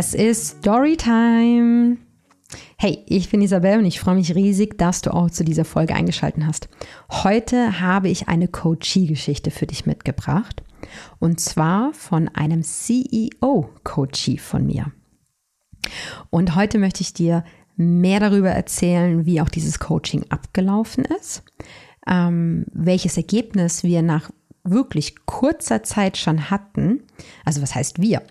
Es 0.00 0.14
ist 0.14 0.58
Storytime. 0.60 1.96
Hey, 2.76 3.02
ich 3.08 3.30
bin 3.30 3.42
Isabel 3.42 3.80
und 3.80 3.84
ich 3.84 3.98
freue 3.98 4.14
mich 4.14 4.32
riesig, 4.32 4.78
dass 4.78 5.02
du 5.02 5.12
auch 5.12 5.28
zu 5.28 5.42
dieser 5.42 5.64
Folge 5.64 5.92
eingeschaltet 5.92 6.44
hast. 6.46 6.68
Heute 7.10 7.80
habe 7.80 8.08
ich 8.08 8.28
eine 8.28 8.46
Coachie-Geschichte 8.46 9.50
für 9.50 9.66
dich 9.66 9.86
mitgebracht. 9.86 10.62
Und 11.18 11.40
zwar 11.40 11.92
von 11.94 12.28
einem 12.28 12.62
CEO-Coachie 12.62 14.38
von 14.38 14.66
mir. 14.66 14.92
Und 16.30 16.54
heute 16.54 16.78
möchte 16.78 17.00
ich 17.00 17.12
dir 17.12 17.42
mehr 17.74 18.20
darüber 18.20 18.50
erzählen, 18.50 19.26
wie 19.26 19.40
auch 19.40 19.48
dieses 19.48 19.80
Coaching 19.80 20.26
abgelaufen 20.28 21.06
ist, 21.06 21.42
ähm, 22.06 22.66
welches 22.72 23.16
Ergebnis 23.16 23.82
wir 23.82 24.02
nach 24.02 24.30
wirklich 24.62 25.26
kurzer 25.26 25.82
Zeit 25.82 26.16
schon 26.16 26.52
hatten. 26.52 27.02
Also 27.44 27.62
was 27.62 27.74
heißt 27.74 28.00
wir? 28.00 28.22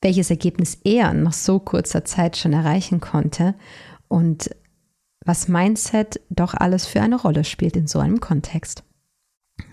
Welches 0.00 0.30
Ergebnis 0.30 0.78
er 0.84 1.12
nach 1.12 1.32
so 1.32 1.58
kurzer 1.58 2.04
Zeit 2.04 2.36
schon 2.36 2.52
erreichen 2.52 3.00
konnte 3.00 3.54
und 4.08 4.50
was 5.24 5.48
Mindset 5.48 6.20
doch 6.30 6.54
alles 6.54 6.86
für 6.86 7.00
eine 7.00 7.20
Rolle 7.20 7.44
spielt 7.44 7.76
in 7.76 7.86
so 7.86 7.98
einem 7.98 8.20
Kontext. 8.20 8.84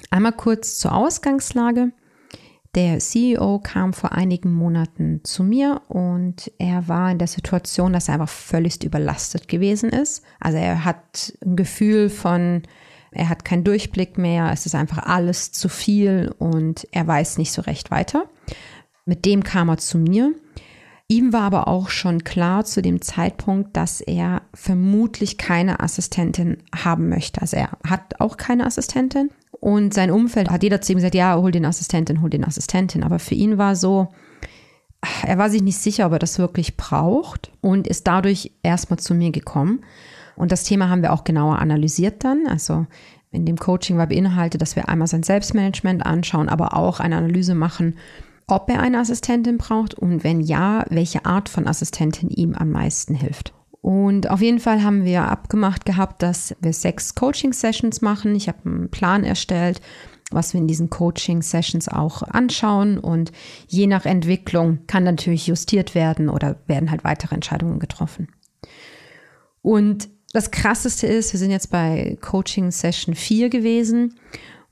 Einmal 0.09 0.33
kurz 0.33 0.79
zur 0.79 0.93
Ausgangslage. 0.93 1.91
Der 2.75 2.97
CEO 2.97 3.59
kam 3.59 3.93
vor 3.93 4.13
einigen 4.13 4.51
Monaten 4.51 5.21
zu 5.23 5.43
mir 5.43 5.81
und 5.89 6.51
er 6.57 6.87
war 6.87 7.11
in 7.11 7.19
der 7.19 7.27
Situation, 7.27 7.93
dass 7.93 8.07
er 8.07 8.15
einfach 8.15 8.29
völlig 8.29 8.83
überlastet 8.83 9.47
gewesen 9.47 9.89
ist. 9.89 10.23
Also 10.39 10.57
er 10.57 10.83
hat 10.83 11.33
ein 11.45 11.55
Gefühl 11.55 12.09
von, 12.09 12.63
er 13.11 13.29
hat 13.29 13.45
keinen 13.45 13.63
Durchblick 13.63 14.17
mehr, 14.17 14.51
es 14.51 14.65
ist 14.65 14.73
einfach 14.73 15.05
alles 15.05 15.51
zu 15.51 15.69
viel 15.69 16.33
und 16.39 16.87
er 16.91 17.05
weiß 17.05 17.37
nicht 17.37 17.51
so 17.51 17.61
recht 17.61 17.91
weiter. 17.91 18.27
Mit 19.05 19.25
dem 19.25 19.43
kam 19.43 19.69
er 19.69 19.77
zu 19.77 19.97
mir. 19.97 20.33
Ihm 21.07 21.33
war 21.33 21.41
aber 21.41 21.67
auch 21.67 21.89
schon 21.89 22.23
klar 22.23 22.63
zu 22.65 22.81
dem 22.81 23.01
Zeitpunkt, 23.01 23.75
dass 23.75 24.01
er 24.01 24.41
vermutlich 24.53 25.37
keine 25.37 25.81
Assistentin 25.81 26.57
haben 26.73 27.09
möchte. 27.09 27.41
Also 27.41 27.57
er 27.57 27.69
hat 27.85 28.19
auch 28.19 28.37
keine 28.37 28.65
Assistentin 28.65 29.29
und 29.59 29.93
sein 29.93 30.11
Umfeld 30.11 30.49
hat 30.49 30.63
jeder 30.63 30.81
zu 30.81 30.93
ihm 30.93 30.97
gesagt, 30.97 31.15
ja, 31.15 31.37
hol 31.37 31.51
den 31.51 31.65
Assistentin, 31.65 32.21
hol 32.21 32.29
den 32.29 32.43
Assistentin. 32.43 33.03
Aber 33.03 33.19
für 33.19 33.35
ihn 33.35 33.57
war 33.57 33.75
so, 33.75 34.07
er 35.25 35.37
war 35.37 35.49
sich 35.49 35.61
nicht 35.61 35.77
sicher, 35.77 36.07
ob 36.07 36.13
er 36.13 36.19
das 36.19 36.39
wirklich 36.39 36.77
braucht 36.77 37.51
und 37.61 37.87
ist 37.87 38.07
dadurch 38.07 38.51
erstmal 38.63 38.99
zu 38.99 39.13
mir 39.13 39.31
gekommen. 39.31 39.81
Und 40.35 40.51
das 40.51 40.63
Thema 40.63 40.89
haben 40.89 41.01
wir 41.01 41.13
auch 41.13 41.23
genauer 41.25 41.59
analysiert 41.59 42.23
dann. 42.23 42.47
Also 42.47 42.87
in 43.31 43.45
dem 43.45 43.57
Coaching 43.57 43.97
war 43.97 44.07
beinhaltet, 44.07 44.61
dass 44.61 44.75
wir 44.75 44.89
einmal 44.89 45.07
sein 45.07 45.23
Selbstmanagement 45.23 46.05
anschauen, 46.05 46.49
aber 46.49 46.75
auch 46.75 46.99
eine 46.99 47.17
Analyse 47.17 47.55
machen, 47.55 47.95
ob 48.47 48.69
er 48.69 48.81
eine 48.81 48.99
Assistentin 48.99 49.57
braucht 49.57 49.93
und 49.93 50.23
wenn 50.23 50.41
ja, 50.41 50.85
welche 50.89 51.25
Art 51.25 51.49
von 51.49 51.67
Assistentin 51.67 52.29
ihm 52.29 52.55
am 52.55 52.71
meisten 52.71 53.15
hilft. 53.15 53.53
Und 53.81 54.29
auf 54.29 54.41
jeden 54.41 54.59
Fall 54.59 54.81
haben 54.81 55.03
wir 55.03 55.27
abgemacht 55.27 55.85
gehabt, 55.85 56.21
dass 56.21 56.55
wir 56.61 56.71
sechs 56.71 57.15
Coaching-Sessions 57.15 58.01
machen. 58.01 58.33
Ich 58.33 58.47
habe 58.47 58.59
einen 58.65 58.89
Plan 58.89 59.25
erstellt, 59.25 59.81
was 60.31 60.53
wir 60.53 60.61
in 60.61 60.67
diesen 60.67 60.89
Coaching-Sessions 60.89 61.89
auch 61.89 62.21
anschauen. 62.21 62.97
Und 62.97 63.33
je 63.67 63.87
nach 63.87 64.05
Entwicklung 64.05 64.79
kann 64.87 65.03
natürlich 65.03 65.47
justiert 65.47 65.95
werden 65.95 66.29
oder 66.29 66.55
werden 66.65 66.91
halt 66.91 67.03
weitere 67.03 67.35
Entscheidungen 67.35 67.79
getroffen. 67.79 68.29
Und 69.61 70.09
das 70.31 70.51
Krasseste 70.51 71.07
ist, 71.07 71.33
wir 71.33 71.39
sind 71.39 71.51
jetzt 71.51 71.69
bei 71.69 72.17
Coaching-Session 72.21 73.15
4 73.15 73.49
gewesen. 73.49 74.15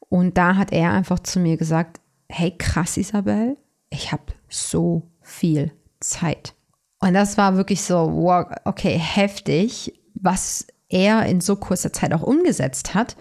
Und 0.10 0.38
da 0.38 0.56
hat 0.56 0.72
er 0.72 0.92
einfach 0.92 1.20
zu 1.20 1.40
mir 1.40 1.58
gesagt, 1.58 2.01
hey 2.32 2.56
krass 2.58 2.98
Isabel, 2.98 3.58
ich 3.90 4.12
habe 4.12 4.24
so 4.50 5.10
viel 5.22 5.72
Zeit. 6.00 6.54
Und 7.00 7.14
das 7.14 7.38
war 7.38 7.58
wirklich 7.58 7.82
so, 7.82 8.12
wow, 8.14 8.46
okay, 8.66 8.98
heftig, 8.98 9.94
was 10.14 10.68
er 10.90 11.26
in 11.26 11.42
so 11.42 11.56
kurzer 11.56 11.92
Zeit 11.94 12.14
auch 12.14 12.22
umgesetzt 12.22 12.94
hat. 12.94 13.16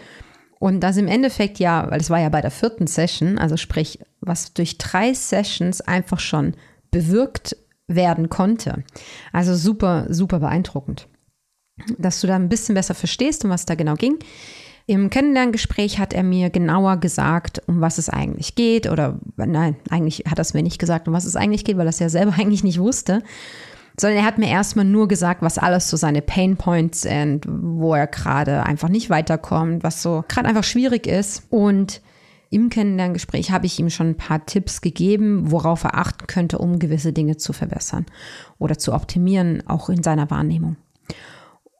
Und 0.58 0.80
das 0.80 0.98
im 0.98 1.08
Endeffekt 1.08 1.58
ja, 1.58 1.90
weil 1.90 2.00
es 2.00 2.10
war 2.10 2.20
ja 2.20 2.28
bei 2.28 2.42
der 2.42 2.50
vierten 2.50 2.86
Session, 2.86 3.38
also 3.38 3.56
sprich, 3.56 3.98
was 4.20 4.52
durch 4.52 4.76
drei 4.76 5.14
Sessions 5.14 5.80
einfach 5.80 6.20
schon 6.20 6.54
bewirkt 6.90 7.56
werden 7.86 8.28
konnte. 8.28 8.84
Also 9.32 9.54
super, 9.54 10.06
super 10.10 10.40
beeindruckend. 10.40 11.08
Dass 11.96 12.20
du 12.20 12.26
da 12.26 12.36
ein 12.36 12.50
bisschen 12.50 12.74
besser 12.74 12.94
verstehst, 12.94 13.44
um 13.44 13.50
was 13.50 13.64
da 13.64 13.74
genau 13.74 13.94
ging. 13.94 14.18
Im 14.86 15.10
Kennenlerngespräch 15.10 15.98
hat 15.98 16.12
er 16.12 16.22
mir 16.22 16.50
genauer 16.50 16.96
gesagt, 16.96 17.62
um 17.66 17.80
was 17.80 17.98
es 17.98 18.08
eigentlich 18.08 18.54
geht. 18.54 18.90
Oder 18.90 19.18
nein, 19.36 19.76
eigentlich 19.88 20.24
hat 20.28 20.38
er 20.38 20.42
es 20.42 20.54
mir 20.54 20.62
nicht 20.62 20.78
gesagt, 20.78 21.06
um 21.06 21.14
was 21.14 21.24
es 21.24 21.36
eigentlich 21.36 21.64
geht, 21.64 21.76
weil 21.76 21.86
er 21.86 21.90
es 21.90 21.98
ja 21.98 22.08
selber 22.08 22.34
eigentlich 22.38 22.64
nicht 22.64 22.80
wusste. 22.80 23.22
Sondern 23.98 24.18
er 24.18 24.24
hat 24.24 24.38
mir 24.38 24.48
erstmal 24.48 24.84
nur 24.84 25.08
gesagt, 25.08 25.42
was 25.42 25.58
alles 25.58 25.90
so 25.90 25.96
seine 25.96 26.22
Pain 26.22 26.56
Points 26.56 27.02
sind, 27.02 27.44
wo 27.48 27.94
er 27.94 28.06
gerade 28.06 28.64
einfach 28.64 28.88
nicht 28.88 29.10
weiterkommt, 29.10 29.84
was 29.84 30.02
so 30.02 30.24
gerade 30.28 30.48
einfach 30.48 30.64
schwierig 30.64 31.06
ist. 31.06 31.44
Und 31.50 32.00
im 32.50 32.68
Kennenlerngespräch 32.68 33.52
habe 33.52 33.66
ich 33.66 33.78
ihm 33.78 33.90
schon 33.90 34.10
ein 34.10 34.16
paar 34.16 34.44
Tipps 34.44 34.80
gegeben, 34.80 35.52
worauf 35.52 35.84
er 35.84 35.96
achten 35.96 36.26
könnte, 36.26 36.58
um 36.58 36.80
gewisse 36.80 37.12
Dinge 37.12 37.36
zu 37.36 37.52
verbessern 37.52 38.06
oder 38.58 38.76
zu 38.76 38.92
optimieren, 38.92 39.62
auch 39.68 39.88
in 39.88 40.02
seiner 40.02 40.30
Wahrnehmung. 40.30 40.76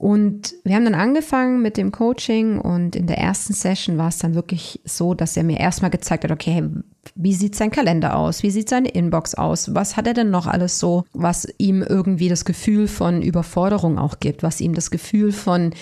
Und 0.00 0.54
wir 0.64 0.76
haben 0.76 0.86
dann 0.86 0.94
angefangen 0.94 1.60
mit 1.60 1.76
dem 1.76 1.92
Coaching 1.92 2.58
und 2.58 2.96
in 2.96 3.06
der 3.06 3.18
ersten 3.18 3.52
Session 3.52 3.98
war 3.98 4.08
es 4.08 4.16
dann 4.16 4.34
wirklich 4.34 4.80
so, 4.86 5.12
dass 5.12 5.36
er 5.36 5.44
mir 5.44 5.60
erstmal 5.60 5.90
gezeigt 5.90 6.24
hat, 6.24 6.30
okay, 6.30 6.66
wie 7.14 7.34
sieht 7.34 7.54
sein 7.54 7.70
Kalender 7.70 8.16
aus? 8.16 8.42
Wie 8.42 8.50
sieht 8.50 8.70
seine 8.70 8.88
Inbox 8.88 9.34
aus? 9.34 9.74
Was 9.74 9.98
hat 9.98 10.06
er 10.06 10.14
denn 10.14 10.30
noch 10.30 10.46
alles 10.46 10.78
so, 10.78 11.04
was 11.12 11.46
ihm 11.58 11.82
irgendwie 11.82 12.30
das 12.30 12.46
Gefühl 12.46 12.88
von 12.88 13.20
Überforderung 13.20 13.98
auch 13.98 14.20
gibt, 14.20 14.42
was 14.42 14.62
ihm 14.62 14.72
das 14.72 14.90
Gefühl 14.90 15.32
von, 15.32 15.74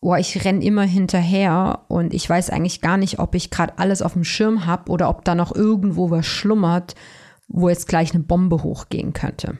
oh, 0.00 0.14
ich 0.14 0.44
renn 0.44 0.62
immer 0.62 0.84
hinterher 0.84 1.86
und 1.88 2.14
ich 2.14 2.30
weiß 2.30 2.50
eigentlich 2.50 2.80
gar 2.80 2.98
nicht, 2.98 3.18
ob 3.18 3.34
ich 3.34 3.50
gerade 3.50 3.78
alles 3.78 4.00
auf 4.00 4.12
dem 4.12 4.22
Schirm 4.22 4.64
habe 4.64 4.92
oder 4.92 5.08
ob 5.08 5.24
da 5.24 5.34
noch 5.34 5.52
irgendwo 5.52 6.08
was 6.12 6.24
schlummert, 6.24 6.94
wo 7.48 7.68
jetzt 7.68 7.88
gleich 7.88 8.14
eine 8.14 8.22
Bombe 8.22 8.62
hochgehen 8.62 9.12
könnte. 9.12 9.58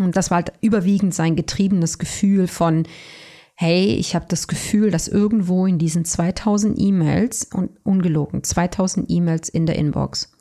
Und 0.00 0.16
das 0.16 0.30
war 0.30 0.36
halt 0.36 0.52
überwiegend 0.60 1.14
sein 1.14 1.36
getriebenes 1.36 1.98
Gefühl 1.98 2.48
von, 2.48 2.84
hey, 3.54 3.94
ich 3.94 4.14
habe 4.14 4.26
das 4.28 4.48
Gefühl, 4.48 4.90
dass 4.90 5.06
irgendwo 5.06 5.66
in 5.66 5.78
diesen 5.78 6.04
2000 6.04 6.78
E-Mails, 6.78 7.48
und 7.52 7.70
ungelogen, 7.84 8.42
2000 8.42 9.08
E-Mails 9.08 9.48
in 9.48 9.66
der 9.66 9.76
Inbox, 9.76 10.32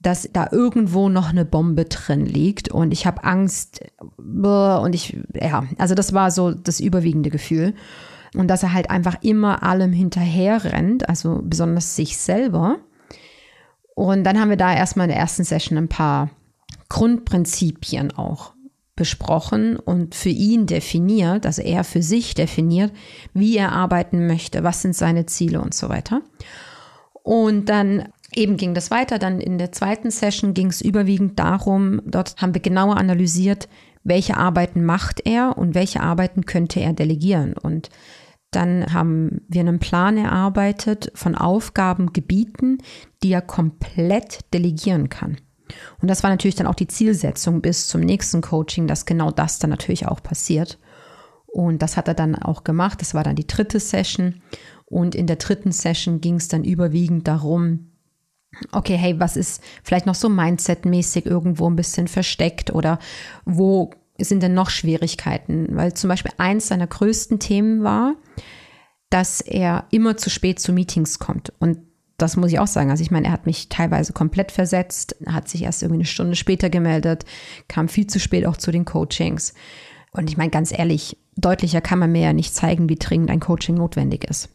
dass 0.00 0.28
da 0.32 0.48
irgendwo 0.50 1.08
noch 1.08 1.30
eine 1.30 1.44
Bombe 1.44 1.84
drin 1.84 2.26
liegt 2.26 2.68
und 2.68 2.92
ich 2.92 3.06
habe 3.06 3.24
Angst 3.24 3.80
und 4.18 4.94
ich, 4.94 5.16
ja, 5.34 5.64
also 5.78 5.94
das 5.94 6.12
war 6.12 6.30
so 6.30 6.50
das 6.50 6.80
überwiegende 6.80 7.30
Gefühl. 7.30 7.74
Und 8.34 8.48
dass 8.48 8.64
er 8.64 8.74
halt 8.74 8.90
einfach 8.90 9.22
immer 9.22 9.62
allem 9.62 9.92
hinterher 9.92 10.64
rennt, 10.64 11.08
also 11.08 11.40
besonders 11.42 11.96
sich 11.96 12.18
selber. 12.18 12.76
Und 13.94 14.24
dann 14.24 14.38
haben 14.38 14.50
wir 14.50 14.58
da 14.58 14.74
erstmal 14.74 15.06
in 15.06 15.12
der 15.12 15.20
ersten 15.20 15.44
Session 15.44 15.78
ein 15.78 15.88
paar 15.88 16.30
Grundprinzipien 16.90 18.12
auch 18.12 18.55
besprochen 18.96 19.76
und 19.76 20.14
für 20.14 20.30
ihn 20.30 20.66
definiert, 20.66 21.46
also 21.46 21.62
er 21.62 21.84
für 21.84 22.02
sich 22.02 22.34
definiert, 22.34 22.92
wie 23.34 23.56
er 23.56 23.72
arbeiten 23.72 24.26
möchte, 24.26 24.64
was 24.64 24.82
sind 24.82 24.96
seine 24.96 25.26
Ziele 25.26 25.60
und 25.60 25.74
so 25.74 25.88
weiter. 25.88 26.22
Und 27.22 27.68
dann 27.68 28.08
eben 28.34 28.56
ging 28.56 28.74
das 28.74 28.90
weiter. 28.90 29.18
Dann 29.18 29.40
in 29.40 29.58
der 29.58 29.72
zweiten 29.72 30.10
Session 30.10 30.54
ging 30.54 30.68
es 30.68 30.80
überwiegend 30.80 31.38
darum, 31.38 32.00
dort 32.06 32.36
haben 32.38 32.54
wir 32.54 32.62
genauer 32.62 32.96
analysiert, 32.96 33.68
welche 34.02 34.36
Arbeiten 34.36 34.84
macht 34.84 35.26
er 35.26 35.58
und 35.58 35.74
welche 35.74 36.00
Arbeiten 36.00 36.46
könnte 36.46 36.80
er 36.80 36.92
delegieren. 36.92 37.54
Und 37.54 37.90
dann 38.50 38.92
haben 38.92 39.42
wir 39.48 39.60
einen 39.60 39.80
Plan 39.80 40.16
erarbeitet 40.16 41.10
von 41.14 41.34
Aufgabengebieten, 41.34 42.78
die 43.22 43.32
er 43.32 43.42
komplett 43.42 44.40
delegieren 44.54 45.08
kann. 45.08 45.38
Und 46.00 46.08
das 46.08 46.22
war 46.22 46.30
natürlich 46.30 46.54
dann 46.54 46.66
auch 46.66 46.74
die 46.74 46.88
Zielsetzung 46.88 47.60
bis 47.60 47.88
zum 47.88 48.00
nächsten 48.00 48.40
Coaching, 48.40 48.86
dass 48.86 49.06
genau 49.06 49.30
das 49.30 49.58
dann 49.58 49.70
natürlich 49.70 50.06
auch 50.06 50.22
passiert. 50.22 50.78
Und 51.46 51.82
das 51.82 51.96
hat 51.96 52.08
er 52.08 52.14
dann 52.14 52.34
auch 52.34 52.64
gemacht. 52.64 53.00
Das 53.00 53.14
war 53.14 53.24
dann 53.24 53.36
die 53.36 53.46
dritte 53.46 53.80
Session. 53.80 54.42
Und 54.84 55.14
in 55.14 55.26
der 55.26 55.36
dritten 55.36 55.72
Session 55.72 56.20
ging 56.20 56.36
es 56.36 56.48
dann 56.48 56.64
überwiegend 56.64 57.26
darum, 57.26 57.92
okay, 58.72 58.96
hey, 58.96 59.18
was 59.18 59.36
ist 59.36 59.62
vielleicht 59.82 60.06
noch 60.06 60.14
so 60.14 60.28
mindsetmäßig 60.28 61.26
irgendwo 61.26 61.68
ein 61.68 61.76
bisschen 61.76 62.08
versteckt 62.08 62.72
oder 62.72 62.98
wo 63.44 63.90
sind 64.18 64.42
denn 64.42 64.54
noch 64.54 64.70
Schwierigkeiten? 64.70 65.68
Weil 65.72 65.94
zum 65.94 66.08
Beispiel 66.08 66.32
eins 66.38 66.68
seiner 66.68 66.86
größten 66.86 67.38
Themen 67.38 67.82
war, 67.82 68.14
dass 69.10 69.40
er 69.40 69.86
immer 69.90 70.16
zu 70.16 70.30
spät 70.30 70.60
zu 70.60 70.72
Meetings 70.72 71.18
kommt. 71.18 71.52
Und 71.58 71.78
das 72.16 72.36
muss 72.36 72.50
ich 72.50 72.58
auch 72.58 72.66
sagen. 72.66 72.90
Also 72.90 73.02
ich 73.02 73.10
meine, 73.10 73.26
er 73.26 73.32
hat 73.32 73.46
mich 73.46 73.68
teilweise 73.68 74.12
komplett 74.12 74.52
versetzt, 74.52 75.16
hat 75.26 75.48
sich 75.48 75.62
erst 75.62 75.82
irgendwie 75.82 75.98
eine 75.98 76.06
Stunde 76.06 76.36
später 76.36 76.70
gemeldet, 76.70 77.24
kam 77.68 77.88
viel 77.88 78.06
zu 78.06 78.18
spät 78.18 78.46
auch 78.46 78.56
zu 78.56 78.70
den 78.70 78.84
Coachings. 78.84 79.54
Und 80.12 80.30
ich 80.30 80.36
meine, 80.36 80.50
ganz 80.50 80.76
ehrlich, 80.76 81.18
deutlicher 81.36 81.80
kann 81.80 81.98
man 81.98 82.12
mir 82.12 82.22
ja 82.22 82.32
nicht 82.32 82.54
zeigen, 82.54 82.88
wie 82.88 82.96
dringend 82.96 83.30
ein 83.30 83.40
Coaching 83.40 83.74
notwendig 83.74 84.24
ist. 84.24 84.48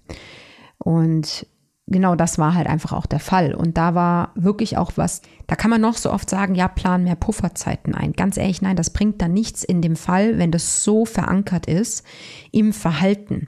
Und 0.80 1.46
genau 1.86 2.16
das 2.16 2.40
war 2.40 2.56
halt 2.56 2.68
einfach 2.68 2.94
auch 2.94 3.06
der 3.06 3.20
Fall. 3.20 3.54
Und 3.54 3.78
da 3.78 3.94
war 3.94 4.32
wirklich 4.36 4.78
auch 4.78 4.94
was, 4.96 5.22
da 5.46 5.56
kann 5.56 5.70
man 5.70 5.82
noch 5.82 5.98
so 5.98 6.12
oft 6.12 6.30
sagen, 6.30 6.56
ja, 6.56 6.68
plan 6.68 7.04
mehr 7.04 7.16
Pufferzeiten 7.16 7.94
ein. 7.94 8.14
Ganz 8.14 8.38
ehrlich, 8.38 8.64
nein, 8.64 8.76
das 8.76 8.90
bringt 8.90 9.22
dann 9.22 9.34
nichts 9.34 9.64
in 9.64 9.82
dem 9.82 9.96
Fall, 9.96 10.40
wenn 10.40 10.52
das 10.52 10.84
so 10.84 11.06
verankert 11.06 11.68
ist 11.68 12.04
im 12.52 12.74
Verhalten. 12.74 13.48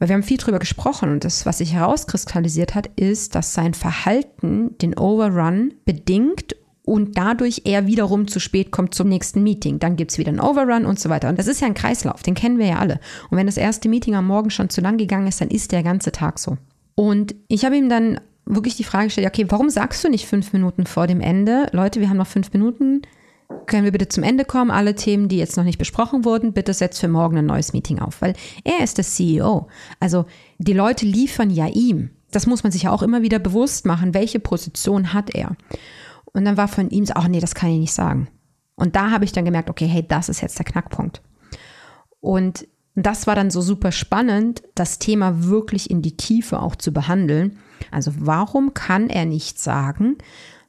Weil 0.00 0.08
wir 0.08 0.14
haben 0.14 0.22
viel 0.22 0.38
drüber 0.38 0.58
gesprochen 0.58 1.12
und 1.12 1.24
das, 1.24 1.44
was 1.44 1.58
sich 1.58 1.74
herauskristallisiert 1.74 2.74
hat, 2.74 2.88
ist, 2.96 3.34
dass 3.34 3.52
sein 3.52 3.74
Verhalten 3.74 4.76
den 4.78 4.98
Overrun 4.98 5.74
bedingt 5.84 6.56
und 6.86 7.18
dadurch 7.18 7.62
er 7.66 7.86
wiederum 7.86 8.26
zu 8.26 8.40
spät 8.40 8.70
kommt 8.72 8.94
zum 8.94 9.10
nächsten 9.10 9.42
Meeting. 9.42 9.78
Dann 9.78 9.96
gibt 9.96 10.10
es 10.10 10.18
wieder 10.18 10.30
einen 10.30 10.40
Overrun 10.40 10.86
und 10.86 10.98
so 10.98 11.10
weiter. 11.10 11.28
Und 11.28 11.38
das 11.38 11.46
ist 11.46 11.60
ja 11.60 11.66
ein 11.66 11.74
Kreislauf, 11.74 12.22
den 12.22 12.34
kennen 12.34 12.58
wir 12.58 12.66
ja 12.66 12.78
alle. 12.78 12.98
Und 13.28 13.36
wenn 13.36 13.44
das 13.44 13.58
erste 13.58 13.90
Meeting 13.90 14.14
am 14.14 14.26
Morgen 14.26 14.50
schon 14.50 14.70
zu 14.70 14.80
lang 14.80 14.96
gegangen 14.96 15.26
ist, 15.26 15.42
dann 15.42 15.50
ist 15.50 15.70
der 15.70 15.82
ganze 15.82 16.12
Tag 16.12 16.38
so. 16.38 16.56
Und 16.94 17.34
ich 17.48 17.66
habe 17.66 17.76
ihm 17.76 17.90
dann 17.90 18.20
wirklich 18.46 18.76
die 18.76 18.84
Frage 18.84 19.04
gestellt, 19.06 19.26
okay, 19.26 19.44
warum 19.50 19.68
sagst 19.68 20.02
du 20.02 20.08
nicht 20.08 20.26
fünf 20.26 20.54
Minuten 20.54 20.86
vor 20.86 21.06
dem 21.08 21.20
Ende? 21.20 21.68
Leute, 21.72 22.00
wir 22.00 22.08
haben 22.08 22.16
noch 22.16 22.26
fünf 22.26 22.54
Minuten. 22.54 23.02
Können 23.66 23.84
wir 23.84 23.92
bitte 23.92 24.08
zum 24.08 24.24
Ende 24.24 24.44
kommen? 24.44 24.70
Alle 24.70 24.94
Themen, 24.94 25.28
die 25.28 25.38
jetzt 25.38 25.56
noch 25.56 25.64
nicht 25.64 25.78
besprochen 25.78 26.24
wurden, 26.24 26.52
bitte 26.52 26.74
setzt 26.74 27.00
für 27.00 27.08
morgen 27.08 27.38
ein 27.38 27.46
neues 27.46 27.72
Meeting 27.72 28.00
auf, 28.00 28.20
weil 28.20 28.34
er 28.64 28.82
ist 28.82 28.98
der 28.98 29.04
CEO. 29.04 29.68
Also 30.00 30.26
die 30.58 30.72
Leute 30.72 31.06
liefern 31.06 31.50
ja 31.50 31.66
ihm. 31.66 32.10
Das 32.30 32.46
muss 32.46 32.62
man 32.62 32.72
sich 32.72 32.84
ja 32.84 32.92
auch 32.92 33.02
immer 33.02 33.22
wieder 33.22 33.38
bewusst 33.38 33.86
machen. 33.86 34.14
Welche 34.14 34.40
Position 34.40 35.12
hat 35.12 35.34
er? 35.34 35.56
Und 36.32 36.44
dann 36.44 36.56
war 36.56 36.68
von 36.68 36.90
ihm 36.90 37.06
so, 37.06 37.14
ach 37.16 37.28
nee, 37.28 37.40
das 37.40 37.54
kann 37.54 37.70
ich 37.70 37.78
nicht 37.78 37.92
sagen. 37.92 38.28
Und 38.76 38.96
da 38.96 39.10
habe 39.10 39.24
ich 39.24 39.32
dann 39.32 39.44
gemerkt, 39.44 39.68
okay, 39.68 39.86
hey, 39.86 40.06
das 40.06 40.28
ist 40.28 40.40
jetzt 40.40 40.58
der 40.58 40.64
Knackpunkt. 40.64 41.22
Und 42.20 42.66
das 42.94 43.26
war 43.26 43.34
dann 43.34 43.50
so 43.50 43.60
super 43.60 43.92
spannend, 43.92 44.62
das 44.74 44.98
Thema 44.98 45.44
wirklich 45.44 45.90
in 45.90 46.02
die 46.02 46.16
Tiefe 46.16 46.60
auch 46.60 46.76
zu 46.76 46.92
behandeln. 46.92 47.58
Also 47.90 48.12
warum 48.18 48.74
kann 48.74 49.10
er 49.10 49.24
nicht 49.24 49.58
sagen, 49.58 50.18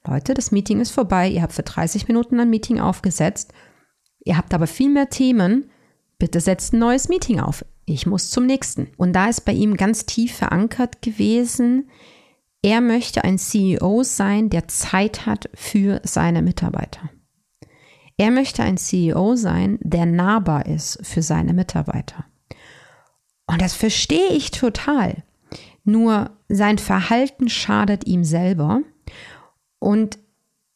Leute, 0.07 0.33
das 0.33 0.51
Meeting 0.51 0.79
ist 0.79 0.91
vorbei, 0.91 1.29
ihr 1.29 1.41
habt 1.41 1.53
für 1.53 1.63
30 1.63 2.07
Minuten 2.07 2.39
ein 2.39 2.49
Meeting 2.49 2.79
aufgesetzt, 2.79 3.53
ihr 4.23 4.37
habt 4.37 4.53
aber 4.53 4.67
viel 4.67 4.89
mehr 4.89 5.09
Themen, 5.09 5.69
bitte 6.17 6.39
setzt 6.39 6.73
ein 6.73 6.79
neues 6.79 7.07
Meeting 7.09 7.39
auf. 7.39 7.65
Ich 7.85 8.05
muss 8.05 8.29
zum 8.29 8.45
nächsten. 8.45 8.89
Und 8.97 9.13
da 9.13 9.27
ist 9.29 9.41
bei 9.41 9.51
ihm 9.51 9.75
ganz 9.75 10.05
tief 10.05 10.35
verankert 10.35 11.01
gewesen, 11.01 11.89
er 12.63 12.79
möchte 12.79 13.23
ein 13.23 13.39
CEO 13.39 14.03
sein, 14.03 14.49
der 14.49 14.67
Zeit 14.67 15.25
hat 15.25 15.49
für 15.55 15.99
seine 16.03 16.43
Mitarbeiter. 16.43 17.09
Er 18.17 18.29
möchte 18.29 18.61
ein 18.61 18.77
CEO 18.77 19.35
sein, 19.35 19.79
der 19.81 20.05
nahbar 20.05 20.67
ist 20.67 20.99
für 21.01 21.23
seine 21.23 21.53
Mitarbeiter. 21.53 22.25
Und 23.47 23.61
das 23.63 23.73
verstehe 23.73 24.29
ich 24.29 24.51
total. 24.51 25.23
Nur 25.83 26.37
sein 26.47 26.77
Verhalten 26.77 27.49
schadet 27.49 28.05
ihm 28.05 28.23
selber. 28.23 28.81
Und 29.81 30.19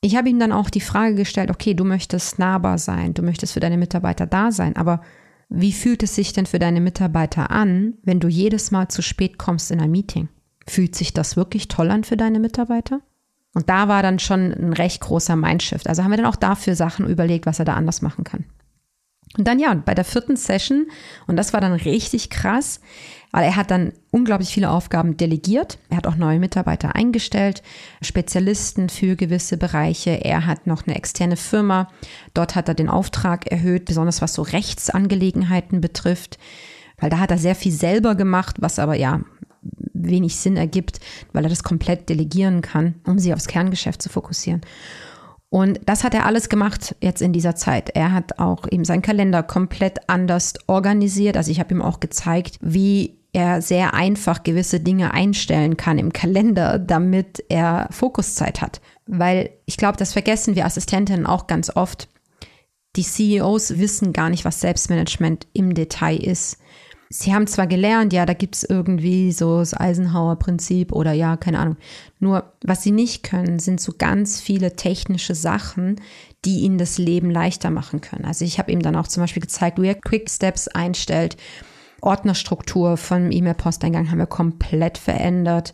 ich 0.01 0.15
habe 0.15 0.29
ihm 0.29 0.39
dann 0.39 0.51
auch 0.51 0.71
die 0.71 0.81
Frage 0.81 1.13
gestellt, 1.13 1.51
okay, 1.51 1.75
du 1.75 1.85
möchtest 1.85 2.39
nahbar 2.39 2.79
sein, 2.79 3.13
du 3.13 3.21
möchtest 3.21 3.53
für 3.53 3.59
deine 3.59 3.77
Mitarbeiter 3.77 4.25
da 4.25 4.51
sein, 4.51 4.75
aber 4.75 5.01
wie 5.47 5.73
fühlt 5.73 6.01
es 6.01 6.15
sich 6.15 6.33
denn 6.33 6.47
für 6.47 6.57
deine 6.57 6.81
Mitarbeiter 6.81 7.51
an, 7.51 7.93
wenn 8.01 8.19
du 8.19 8.27
jedes 8.27 8.71
Mal 8.71 8.87
zu 8.87 9.03
spät 9.03 9.37
kommst 9.37 9.69
in 9.69 9.79
ein 9.79 9.91
Meeting? 9.91 10.27
Fühlt 10.67 10.95
sich 10.95 11.13
das 11.13 11.37
wirklich 11.37 11.67
toll 11.67 11.91
an 11.91 12.03
für 12.03 12.17
deine 12.17 12.39
Mitarbeiter? 12.39 13.01
Und 13.53 13.69
da 13.69 13.87
war 13.87 14.01
dann 14.01 14.17
schon 14.17 14.51
ein 14.51 14.73
recht 14.73 15.01
großer 15.01 15.35
Mindshift. 15.35 15.87
Also 15.87 16.03
haben 16.03 16.11
wir 16.11 16.17
dann 16.17 16.25
auch 16.25 16.35
dafür 16.35 16.75
Sachen 16.75 17.07
überlegt, 17.07 17.45
was 17.45 17.59
er 17.59 17.65
da 17.65 17.75
anders 17.75 18.01
machen 18.01 18.23
kann. 18.23 18.45
Und 19.37 19.47
dann 19.47 19.59
ja, 19.59 19.73
bei 19.73 19.93
der 19.93 20.03
vierten 20.03 20.35
Session, 20.35 20.87
und 21.27 21.35
das 21.35 21.53
war 21.53 21.61
dann 21.61 21.73
richtig 21.73 22.29
krass, 22.29 22.81
weil 23.35 23.43
er 23.43 23.57
hat 23.57 23.69
dann 23.69 23.91
unglaublich 24.11 24.47
viele 24.47 24.69
Aufgaben 24.69 25.17
delegiert. 25.17 25.77
Er 25.89 25.97
hat 25.97 26.07
auch 26.07 26.15
neue 26.15 26.39
Mitarbeiter 26.39 26.95
eingestellt, 26.95 27.63
Spezialisten 28.01 28.87
für 28.87 29.17
gewisse 29.17 29.57
Bereiche. 29.57 30.11
Er 30.23 30.45
hat 30.45 30.67
noch 30.67 30.87
eine 30.87 30.95
externe 30.95 31.35
Firma. 31.35 31.89
Dort 32.33 32.55
hat 32.55 32.69
er 32.69 32.75
den 32.75 32.87
Auftrag 32.87 33.51
erhöht, 33.51 33.83
besonders 33.83 34.21
was 34.21 34.35
so 34.35 34.41
Rechtsangelegenheiten 34.41 35.81
betrifft. 35.81 36.39
Weil 36.97 37.09
da 37.09 37.19
hat 37.19 37.29
er 37.29 37.37
sehr 37.37 37.55
viel 37.55 37.73
selber 37.73 38.15
gemacht, 38.15 38.55
was 38.61 38.79
aber 38.79 38.95
ja 38.95 39.19
wenig 39.61 40.37
Sinn 40.37 40.55
ergibt, 40.55 41.01
weil 41.33 41.43
er 41.43 41.49
das 41.49 41.63
komplett 41.63 42.07
delegieren 42.07 42.61
kann, 42.61 42.95
um 43.05 43.19
sich 43.19 43.33
aufs 43.33 43.47
Kerngeschäft 43.47 44.01
zu 44.01 44.07
fokussieren. 44.07 44.61
Und 45.49 45.79
das 45.85 46.03
hat 46.03 46.13
er 46.13 46.25
alles 46.25 46.49
gemacht 46.49 46.95
jetzt 47.01 47.21
in 47.21 47.33
dieser 47.33 47.55
Zeit. 47.55 47.89
Er 47.89 48.13
hat 48.13 48.39
auch 48.39 48.65
eben 48.71 48.85
seinen 48.85 49.01
Kalender 49.01 49.43
komplett 49.43 50.09
anders 50.09 50.53
organisiert. 50.67 51.37
Also 51.37 51.51
ich 51.51 51.59
habe 51.59 51.73
ihm 51.73 51.81
auch 51.81 51.99
gezeigt, 51.99 52.59
wie 52.61 53.17
er 53.35 53.61
sehr 53.61 53.93
einfach 53.93 54.43
gewisse 54.43 54.79
Dinge 54.79 55.13
einstellen 55.13 55.75
kann 55.75 55.99
im 55.99 56.13
Kalender, 56.13 56.79
damit 56.79 57.43
er 57.49 57.89
Fokuszeit 57.91 58.61
hat. 58.61 58.79
Weil 59.07 59.49
ich 59.65 59.75
glaube, 59.75 59.97
das 59.97 60.13
vergessen 60.13 60.55
wir 60.55 60.65
Assistentinnen 60.65 61.25
auch 61.25 61.45
ganz 61.45 61.69
oft. 61.75 62.07
Die 62.95 63.03
CEOs 63.03 63.77
wissen 63.77 64.13
gar 64.13 64.29
nicht, 64.29 64.45
was 64.45 64.61
Selbstmanagement 64.61 65.47
im 65.51 65.73
Detail 65.73 66.15
ist. 66.15 66.59
Sie 67.09 67.33
haben 67.33 67.45
zwar 67.45 67.67
gelernt, 67.67 68.13
ja, 68.13 68.25
da 68.25 68.33
gibt 68.33 68.55
es 68.55 68.63
irgendwie 68.63 69.33
so 69.33 69.59
das 69.59 69.73
Eisenhower-Prinzip 69.73 70.93
oder 70.93 71.11
ja, 71.11 71.35
keine 71.35 71.59
Ahnung. 71.59 71.75
Nur, 72.19 72.53
was 72.63 72.83
sie 72.83 72.91
nicht 72.91 73.23
können, 73.23 73.59
sind 73.59 73.81
so 73.81 73.93
ganz 73.97 74.39
viele 74.39 74.77
technische 74.77 75.35
Sachen, 75.35 75.99
die 76.45 76.61
ihnen 76.61 76.77
das 76.77 76.97
Leben 76.97 77.29
leichter 77.29 77.69
machen 77.69 77.99
können. 77.99 78.23
Also 78.23 78.45
ich 78.45 78.59
habe 78.59 78.71
ihm 78.71 78.81
dann 78.81 78.95
auch 78.95 79.07
zum 79.07 79.21
Beispiel 79.21 79.41
gezeigt, 79.41 79.79
wie 79.81 79.87
er 79.87 79.95
Quick 79.95 80.29
Steps 80.29 80.69
einstellt. 80.69 81.35
Ordnerstruktur 82.05 82.97
vom 82.97 83.31
E-Mail-Posteingang 83.31 84.11
haben 84.11 84.19
wir 84.19 84.25
komplett 84.25 84.97
verändert 84.97 85.73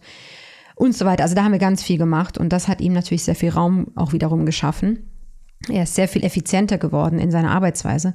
und 0.76 0.96
so 0.96 1.06
weiter. 1.06 1.24
Also 1.24 1.36
da 1.36 1.44
haben 1.44 1.52
wir 1.52 1.60
ganz 1.60 1.84
viel 1.84 1.98
gemacht 1.98 2.38
und 2.38 2.50
das 2.50 2.68
hat 2.68 2.82
ihm 2.82 2.94
natürlich 2.94 3.24
sehr 3.24 3.36
viel 3.36 3.50
Raum 3.50 3.88
auch 3.96 4.14
wiederum 4.14 4.46
geschaffen. 4.46 5.10
Er 5.70 5.84
ist 5.84 5.96
sehr 5.96 6.08
viel 6.08 6.24
effizienter 6.24 6.78
geworden 6.78 7.20
in 7.20 7.32
seiner 7.32 7.52
Arbeitsweise. 7.52 8.14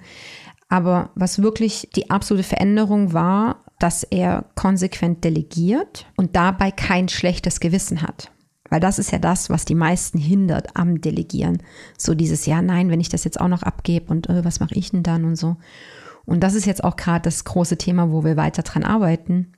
Aber 0.68 1.10
was 1.14 1.42
wirklich 1.42 1.88
die 1.94 2.10
absolute 2.10 2.46
Veränderung 2.46 3.12
war, 3.12 3.64
dass 3.78 4.02
er 4.02 4.46
konsequent 4.54 5.22
delegiert 5.22 6.06
und 6.16 6.34
dabei 6.34 6.70
kein 6.70 7.08
schlechtes 7.08 7.60
Gewissen 7.60 8.02
hat. 8.02 8.32
Weil 8.68 8.80
das 8.80 8.98
ist 8.98 9.12
ja 9.12 9.18
das, 9.18 9.48
was 9.48 9.64
die 9.64 9.74
meisten 9.74 10.18
hindert 10.18 10.74
am 10.74 11.00
Delegieren. 11.00 11.62
So 11.96 12.14
dieses, 12.14 12.46
ja, 12.46 12.62
nein, 12.62 12.90
wenn 12.90 13.00
ich 13.00 13.08
das 13.08 13.22
jetzt 13.22 13.40
auch 13.40 13.48
noch 13.48 13.62
abgebe 13.62 14.10
und 14.10 14.28
äh, 14.28 14.44
was 14.44 14.60
mache 14.60 14.74
ich 14.74 14.90
denn 14.90 15.04
dann 15.04 15.24
und 15.24 15.36
so. 15.36 15.56
Und 16.26 16.40
das 16.40 16.54
ist 16.54 16.66
jetzt 16.66 16.84
auch 16.84 16.96
gerade 16.96 17.22
das 17.22 17.44
große 17.44 17.78
Thema, 17.78 18.10
wo 18.10 18.24
wir 18.24 18.36
weiter 18.36 18.62
dran 18.62 18.84
arbeiten. 18.84 19.52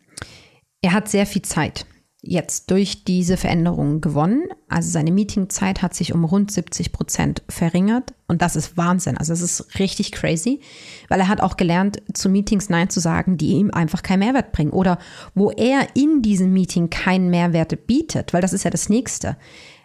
Er 0.81 0.93
hat 0.93 1.09
sehr 1.09 1.27
viel 1.27 1.43
Zeit 1.43 1.87
jetzt 2.21 2.71
durch 2.71 3.05
diese 3.05 3.37
Veränderungen 3.37 4.01
gewonnen. 4.01 4.49
Also 4.69 4.91
seine 4.91 5.13
Meetingzeit 5.13 5.83
hat 5.83 5.95
sich 5.95 6.13
um 6.13 6.25
rund 6.25 6.51
70 6.51 6.93
Prozent 6.93 7.43
verringert. 7.49 8.13
Und 8.27 8.43
das 8.43 8.57
ist 8.57 8.77
Wahnsinn. 8.77 9.17
Also 9.17 9.33
das 9.33 9.41
ist 9.41 9.79
richtig 9.79 10.13
crazy, 10.13 10.61
weil 11.09 11.21
er 11.21 11.29
hat 11.29 11.41
auch 11.41 11.57
gelernt, 11.57 12.03
zu 12.13 12.29
Meetings 12.29 12.69
Nein 12.69 12.91
zu 12.91 13.01
sagen, 13.01 13.37
die 13.37 13.53
ihm 13.53 13.71
einfach 13.71 14.03
keinen 14.03 14.21
Mehrwert 14.21 14.53
bringen. 14.53 14.73
Oder 14.73 14.99
wo 15.35 15.51
er 15.51 15.87
in 15.95 16.23
diesem 16.23 16.53
Meeting 16.53 16.91
keinen 16.91 17.31
Mehrwert 17.31 17.87
bietet, 17.87 18.33
weil 18.33 18.43
das 18.43 18.53
ist 18.53 18.65
ja 18.65 18.71
das 18.71 18.89
Nächste. 18.89 19.37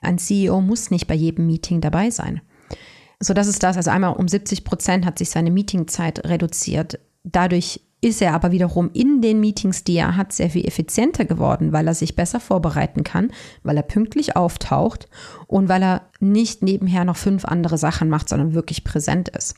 Ein 0.02 0.18
CEO 0.18 0.60
muss 0.60 0.92
nicht 0.92 1.08
bei 1.08 1.16
jedem 1.16 1.46
Meeting 1.46 1.82
dabei 1.82 2.10
sein. 2.10 2.42
So, 3.24 3.34
das 3.34 3.48
ist 3.48 3.64
das. 3.64 3.78
Also 3.78 3.90
einmal 3.90 4.14
um 4.14 4.28
70 4.28 4.66
Prozent 4.66 5.06
hat 5.06 5.18
sich 5.18 5.30
seine 5.30 5.50
Meetingzeit 5.50 6.26
reduziert. 6.26 7.00
Dadurch 7.24 7.80
ist 8.02 8.22
er 8.22 8.34
aber 8.34 8.52
wiederum 8.52 8.90
in 8.92 9.22
den 9.22 9.40
Meetings, 9.40 9.86
die 9.86 9.96
er 9.96 10.18
hat, 10.18 10.34
sehr 10.34 10.50
viel 10.50 10.68
effizienter 10.68 11.24
geworden, 11.24 11.72
weil 11.72 11.88
er 11.88 11.94
sich 11.94 12.18
besser 12.18 12.42
vorbereiten 12.42 13.06
kann, 13.06 13.32
weil 13.64 13.78
er 13.78 13.84
pünktlich 13.84 14.36
auftaucht 14.36 15.08
und 15.48 15.70
weil 15.70 15.82
er 15.82 16.02
nicht 16.20 16.64
nebenher 16.64 17.06
noch 17.06 17.16
fünf 17.16 17.46
andere 17.46 17.78
Sachen 17.78 18.10
macht, 18.10 18.28
sondern 18.28 18.54
wirklich 18.54 18.84
präsent 18.84 19.30
ist. 19.30 19.56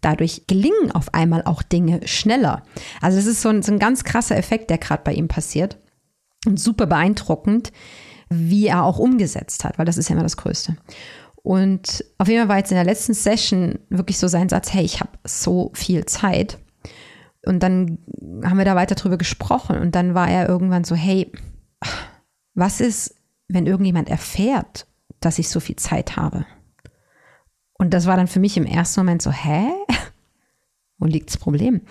Dadurch 0.00 0.48
gelingen 0.48 0.90
auf 0.90 1.14
einmal 1.14 1.42
auch 1.44 1.62
Dinge 1.62 2.00
schneller. 2.08 2.64
Also 3.00 3.18
es 3.18 3.26
ist 3.26 3.40
so 3.40 3.50
ein, 3.50 3.62
so 3.62 3.70
ein 3.70 3.78
ganz 3.78 4.02
krasser 4.02 4.36
Effekt, 4.36 4.68
der 4.68 4.78
gerade 4.78 5.02
bei 5.04 5.12
ihm 5.12 5.28
passiert 5.28 5.78
und 6.44 6.58
super 6.58 6.86
beeindruckend, 6.86 7.70
wie 8.28 8.66
er 8.66 8.82
auch 8.82 8.98
umgesetzt 8.98 9.62
hat, 9.62 9.78
weil 9.78 9.86
das 9.86 9.96
ist 9.96 10.08
ja 10.08 10.14
immer 10.14 10.24
das 10.24 10.36
Größte. 10.36 10.76
Und 11.46 12.04
auf 12.18 12.26
jeden 12.26 12.40
Fall 12.40 12.48
war 12.48 12.58
jetzt 12.58 12.72
in 12.72 12.76
der 12.76 12.84
letzten 12.84 13.14
Session 13.14 13.78
wirklich 13.88 14.18
so 14.18 14.26
sein 14.26 14.48
Satz, 14.48 14.72
hey, 14.72 14.84
ich 14.84 14.98
habe 14.98 15.12
so 15.22 15.70
viel 15.74 16.04
Zeit 16.04 16.58
und 17.46 17.62
dann 17.62 17.98
haben 18.42 18.58
wir 18.58 18.64
da 18.64 18.74
weiter 18.74 18.96
drüber 18.96 19.16
gesprochen 19.16 19.78
und 19.78 19.94
dann 19.94 20.12
war 20.12 20.28
er 20.28 20.48
irgendwann 20.48 20.82
so, 20.82 20.96
hey, 20.96 21.30
was 22.54 22.80
ist, 22.80 23.14
wenn 23.46 23.68
irgendjemand 23.68 24.08
erfährt, 24.08 24.88
dass 25.20 25.38
ich 25.38 25.48
so 25.48 25.60
viel 25.60 25.76
Zeit 25.76 26.16
habe. 26.16 26.46
Und 27.74 27.94
das 27.94 28.06
war 28.06 28.16
dann 28.16 28.26
für 28.26 28.40
mich 28.40 28.56
im 28.56 28.66
ersten 28.66 28.98
Moment 28.98 29.22
so, 29.22 29.30
hä? 29.30 29.68
Wo 30.98 31.06
liegt 31.06 31.28
das 31.28 31.36
Problem? 31.36 31.82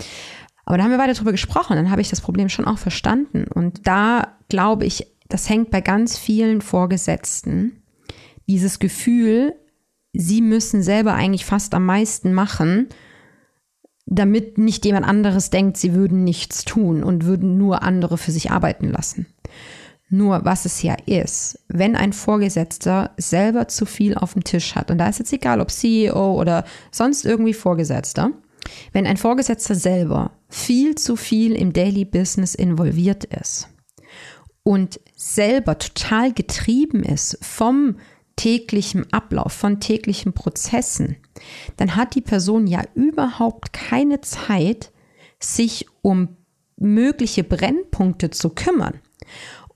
Aber 0.65 0.77
da 0.77 0.83
haben 0.83 0.91
wir 0.91 0.99
weiter 0.99 1.13
drüber 1.13 1.31
gesprochen, 1.31 1.77
dann 1.77 1.91
habe 1.91 2.01
ich 2.01 2.09
das 2.09 2.19
Problem 2.19 2.49
schon 2.49 2.65
auch 2.65 2.77
verstanden. 2.77 3.45
Und 3.45 3.87
da 3.87 4.35
glaube 4.49 4.83
ich, 4.83 5.07
das 5.29 5.47
hängt 5.47 5.71
bei 5.71 5.79
ganz 5.79 6.17
vielen 6.17 6.59
Vorgesetzten, 6.59 7.81
dieses 8.47 8.79
Gefühl, 8.79 9.55
sie 10.13 10.41
müssen 10.41 10.81
selber 10.81 11.13
eigentlich 11.13 11.45
fast 11.45 11.73
am 11.73 11.85
meisten 11.85 12.33
machen, 12.33 12.87
damit 14.05 14.57
nicht 14.57 14.85
jemand 14.85 15.05
anderes 15.05 15.49
denkt, 15.49 15.77
sie 15.77 15.93
würden 15.93 16.23
nichts 16.23 16.63
tun 16.63 17.03
und 17.03 17.25
würden 17.25 17.57
nur 17.57 17.83
andere 17.83 18.17
für 18.17 18.31
sich 18.31 18.51
arbeiten 18.51 18.89
lassen. 18.89 19.25
Nur 20.09 20.45
was 20.45 20.65
es 20.65 20.83
ja 20.83 20.95
ist, 21.07 21.59
wenn 21.67 21.95
ein 21.95 22.13
Vorgesetzter 22.13 23.11
selber 23.17 23.67
zu 23.67 23.87
viel 23.87 24.15
auf 24.15 24.33
dem 24.33 24.43
Tisch 24.43 24.75
hat, 24.75 24.91
und 24.91 24.99
da 24.99 25.09
ist 25.09 25.17
jetzt 25.17 25.33
egal, 25.33 25.59
ob 25.59 25.71
CEO 25.71 26.39
oder 26.39 26.63
sonst 26.91 27.25
irgendwie 27.25 27.55
Vorgesetzter, 27.55 28.31
wenn 28.91 29.07
ein 29.07 29.17
Vorgesetzter 29.17 29.73
selber 29.73 30.31
viel 30.47 30.95
zu 30.95 31.15
viel 31.15 31.53
im 31.53 31.73
Daily 31.73 32.05
Business 32.05 32.53
involviert 32.53 33.25
ist 33.25 33.67
und 34.63 34.99
selber 35.15 35.79
total 35.79 36.33
getrieben 36.33 37.03
ist 37.03 37.37
vom 37.41 37.97
täglichen 38.35 39.11
Ablauf, 39.13 39.53
von 39.53 39.79
täglichen 39.79 40.33
Prozessen, 40.33 41.17
dann 41.77 41.95
hat 41.95 42.15
die 42.15 42.21
Person 42.21 42.67
ja 42.67 42.81
überhaupt 42.93 43.73
keine 43.73 44.21
Zeit, 44.21 44.91
sich 45.39 45.87
um 46.01 46.37
mögliche 46.77 47.43
Brennpunkte 47.43 48.29
zu 48.29 48.49
kümmern. 48.49 48.99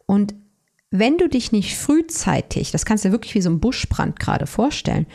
Und 0.06 0.36
wenn 0.92 1.18
du 1.18 1.30
dich 1.30 1.52
nicht 1.52 1.78
frühzeitig, 1.78 2.72
das 2.72 2.86
kannst 2.86 3.06
du 3.06 3.12
wirklich 3.12 3.36
wie 3.36 3.42
so 3.42 3.50
ein 3.50 3.60
Buschbrand 3.60 4.20
gerade 4.20 4.48
vorstellen, 4.48 5.06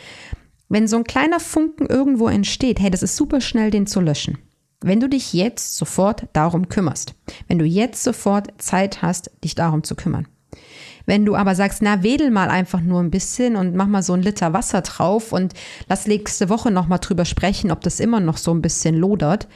wenn 0.69 0.87
so 0.87 0.97
ein 0.97 1.03
kleiner 1.03 1.39
Funken 1.39 1.85
irgendwo 1.85 2.27
entsteht, 2.27 2.79
hey, 2.79 2.89
das 2.89 3.03
ist 3.03 3.15
super 3.15 3.41
schnell, 3.41 3.69
den 3.71 3.85
zu 3.85 3.99
löschen. 3.99 4.39
Wenn 4.81 4.99
du 4.99 5.07
dich 5.07 5.33
jetzt 5.33 5.77
sofort 5.77 6.27
darum 6.33 6.69
kümmerst, 6.69 7.13
wenn 7.47 7.59
du 7.59 7.65
jetzt 7.65 8.03
sofort 8.03 8.49
Zeit 8.61 9.01
hast, 9.01 9.31
dich 9.43 9.55
darum 9.55 9.83
zu 9.83 9.95
kümmern. 9.95 10.27
Wenn 11.05 11.25
du 11.25 11.35
aber 11.35 11.55
sagst, 11.55 11.81
na, 11.81 12.03
wedel 12.03 12.31
mal 12.31 12.49
einfach 12.49 12.81
nur 12.81 12.99
ein 12.99 13.11
bisschen 13.11 13.55
und 13.55 13.75
mach 13.75 13.87
mal 13.87 14.03
so 14.03 14.13
ein 14.13 14.21
Liter 14.21 14.53
Wasser 14.53 14.81
drauf 14.81 15.31
und 15.31 15.53
lass 15.87 16.07
nächste 16.07 16.49
Woche 16.49 16.71
nochmal 16.71 16.99
drüber 16.99 17.25
sprechen, 17.25 17.71
ob 17.71 17.81
das 17.81 17.99
immer 17.99 18.19
noch 18.19 18.37
so 18.37 18.53
ein 18.53 18.61
bisschen 18.61 18.95
lodert, 18.95 19.47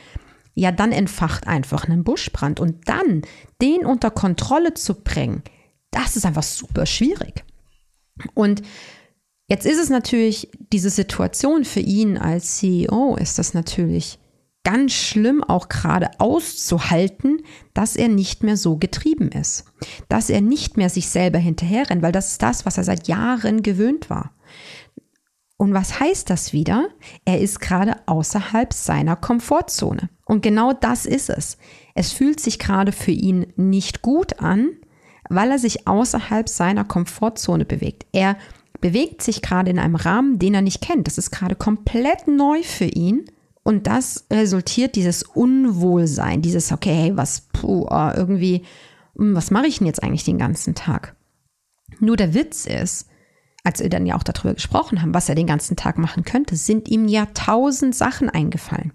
ja, 0.54 0.72
dann 0.72 0.92
entfacht 0.92 1.48
einfach 1.48 1.86
einen 1.86 2.04
Buschbrand. 2.04 2.60
Und 2.60 2.88
dann 2.88 3.24
den 3.62 3.86
unter 3.86 4.12
Kontrolle 4.12 4.74
zu 4.74 4.96
bringen, 4.96 5.44
das 5.92 6.16
ist 6.16 6.26
einfach 6.26 6.44
super 6.44 6.86
schwierig. 6.86 7.44
Und 8.34 8.62
jetzt 9.48 9.66
ist 9.66 9.80
es 9.80 9.90
natürlich, 9.90 10.50
diese 10.72 10.90
Situation 10.90 11.66
für 11.66 11.80
ihn 11.80 12.18
als 12.18 12.58
CEO 12.58 13.16
ist 13.16 13.40
das 13.40 13.54
natürlich 13.54 14.20
ganz 14.72 14.94
schlimm 14.94 15.44
auch 15.44 15.68
gerade 15.68 16.12
auszuhalten, 16.20 17.42
dass 17.74 17.96
er 17.96 18.08
nicht 18.08 18.44
mehr 18.44 18.56
so 18.56 18.78
getrieben 18.78 19.30
ist, 19.32 19.66
dass 20.10 20.30
er 20.30 20.42
nicht 20.42 20.78
mehr 20.78 20.90
sich 20.90 21.10
selber 21.10 21.40
hinterherrennt, 21.40 22.04
weil 22.04 22.12
das 22.12 22.34
ist 22.34 22.44
das, 22.44 22.68
was 22.68 22.78
er 22.78 22.84
seit 22.84 23.08
Jahren 23.08 23.64
gewöhnt 23.64 24.12
war. 24.12 24.32
Und 25.58 25.74
was 25.74 26.00
heißt 26.00 26.30
das 26.30 26.54
wieder? 26.54 26.88
Er 27.26 27.42
ist 27.42 27.60
gerade 27.62 27.96
außerhalb 28.06 28.72
seiner 28.72 29.16
Komfortzone. 29.16 30.10
Und 30.26 30.44
genau 30.44 30.72
das 30.74 31.08
ist 31.08 31.32
es. 31.32 31.58
Es 31.96 32.12
fühlt 32.12 32.40
sich 32.40 32.60
gerade 32.60 32.92
für 32.92 33.12
ihn 33.12 33.52
nicht 33.56 34.04
gut 34.04 34.40
an, 34.40 34.70
weil 35.30 35.50
er 35.50 35.58
sich 35.58 35.88
außerhalb 35.88 36.48
seiner 36.48 36.86
Komfortzone 36.86 37.66
bewegt. 37.66 38.06
Er 38.12 38.38
bewegt 38.82 39.24
sich 39.24 39.42
gerade 39.42 39.72
in 39.72 39.80
einem 39.80 39.96
Rahmen, 39.96 40.38
den 40.38 40.54
er 40.54 40.62
nicht 40.62 40.82
kennt. 40.82 41.08
Das 41.08 41.18
ist 41.18 41.32
gerade 41.32 41.56
komplett 41.56 42.28
neu 42.28 42.62
für 42.62 42.86
ihn. 42.86 43.26
Und 43.64 43.88
das 43.88 44.26
resultiert 44.32 44.96
dieses 44.96 45.24
Unwohlsein, 45.24 46.42
dieses, 46.42 46.72
okay, 46.72 46.94
hey, 46.94 47.18
was, 47.18 47.42
puh, 47.54 47.88
oh, 47.90 48.12
irgendwie, 48.16 48.64
hm, 49.18 49.36
was 49.36 49.52
mache 49.52 49.68
ich 49.68 49.78
denn 49.78 49.88
jetzt 49.88 50.02
eigentlich 50.02 50.24
den 50.24 50.38
ganzen 50.38 50.76
Tag? 50.76 51.16
Nur 52.00 52.18
der 52.18 52.34
Witz 52.34 52.66
ist, 52.66 53.08
als 53.64 53.82
wir 53.82 53.90
dann 53.90 54.06
ja 54.06 54.16
auch 54.16 54.24
darüber 54.24 54.54
gesprochen 54.54 55.02
haben, 55.02 55.14
was 55.14 55.30
er 55.30 55.36
den 55.36 55.48
ganzen 55.48 55.76
Tag 55.76 55.98
machen 55.98 56.24
könnte, 56.24 56.56
sind 56.56 56.88
ihm 56.88 57.08
ja 57.08 57.28
tausend 57.34 57.94
Sachen 57.94 58.30
eingefallen. 58.30 58.94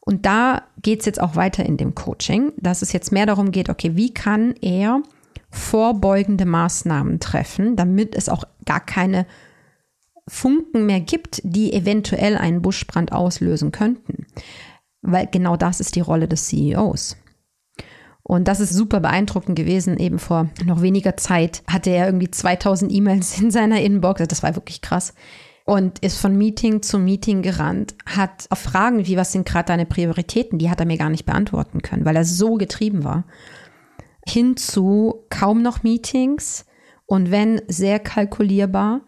Und 0.00 0.26
da 0.26 0.62
geht 0.82 1.00
es 1.00 1.06
jetzt 1.06 1.20
auch 1.20 1.36
weiter 1.36 1.64
in 1.64 1.76
dem 1.76 1.94
Coaching, 1.94 2.52
dass 2.56 2.82
es 2.82 2.92
jetzt 2.92 3.12
mehr 3.12 3.26
darum 3.26 3.52
geht, 3.52 3.68
okay, 3.68 3.94
wie 3.94 4.12
kann 4.12 4.54
er 4.60 5.00
vorbeugende 5.50 6.44
Maßnahmen 6.44 7.20
treffen, 7.20 7.76
damit 7.76 8.16
es 8.16 8.28
auch 8.28 8.44
gar 8.64 8.80
keine 8.80 9.26
Funken 10.28 10.86
mehr 10.86 11.00
gibt, 11.00 11.40
die 11.44 11.72
eventuell 11.72 12.36
einen 12.36 12.62
Buschbrand 12.62 13.12
auslösen 13.12 13.72
könnten. 13.72 14.26
Weil 15.02 15.26
genau 15.26 15.56
das 15.56 15.80
ist 15.80 15.96
die 15.96 16.00
Rolle 16.00 16.28
des 16.28 16.46
CEOs. 16.46 17.16
Und 18.22 18.46
das 18.46 18.60
ist 18.60 18.72
super 18.72 19.00
beeindruckend 19.00 19.56
gewesen. 19.56 19.98
Eben 19.98 20.18
vor 20.18 20.48
noch 20.64 20.80
weniger 20.80 21.16
Zeit 21.16 21.62
hatte 21.66 21.90
er 21.90 22.06
irgendwie 22.06 22.30
2000 22.30 22.92
E-Mails 22.92 23.40
in 23.40 23.50
seiner 23.50 23.80
Inbox. 23.80 24.22
Das 24.28 24.42
war 24.42 24.54
wirklich 24.54 24.80
krass. 24.80 25.14
Und 25.64 26.00
ist 26.00 26.18
von 26.18 26.36
Meeting 26.36 26.82
zu 26.82 26.98
Meeting 26.98 27.42
gerannt, 27.42 27.94
hat 28.04 28.46
auf 28.50 28.58
Fragen 28.58 29.06
wie, 29.06 29.16
was 29.16 29.30
sind 29.30 29.46
gerade 29.46 29.66
deine 29.66 29.86
Prioritäten, 29.86 30.58
die 30.58 30.68
hat 30.68 30.80
er 30.80 30.86
mir 30.86 30.98
gar 30.98 31.10
nicht 31.10 31.24
beantworten 31.24 31.82
können, 31.82 32.04
weil 32.04 32.16
er 32.16 32.24
so 32.24 32.54
getrieben 32.54 33.04
war. 33.04 33.24
Hinzu 34.26 35.24
kaum 35.30 35.62
noch 35.62 35.84
Meetings 35.84 36.64
und 37.06 37.30
wenn 37.30 37.60
sehr 37.68 38.00
kalkulierbar 38.00 39.02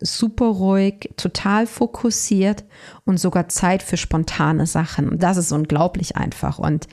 super 0.00 0.46
ruhig, 0.46 1.10
total 1.16 1.66
fokussiert 1.66 2.64
und 3.04 3.18
sogar 3.18 3.48
Zeit 3.48 3.82
für 3.82 3.96
spontane 3.96 4.66
Sachen. 4.66 5.08
Und 5.08 5.22
das 5.22 5.36
ist 5.36 5.52
unglaublich 5.52 6.16
einfach. 6.16 6.58
Und 6.58 6.88